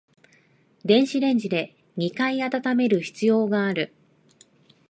[0.83, 3.93] 電子レンジで二回温める必要がある